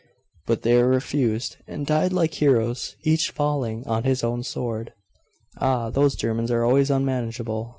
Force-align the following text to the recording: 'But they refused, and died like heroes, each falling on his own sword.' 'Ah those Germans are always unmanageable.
'But 0.47 0.63
they 0.63 0.81
refused, 0.81 1.57
and 1.67 1.85
died 1.85 2.11
like 2.11 2.33
heroes, 2.33 2.95
each 3.03 3.29
falling 3.29 3.85
on 3.85 4.03
his 4.03 4.23
own 4.23 4.41
sword.' 4.41 4.93
'Ah 5.59 5.91
those 5.91 6.15
Germans 6.15 6.49
are 6.49 6.63
always 6.65 6.89
unmanageable. 6.89 7.69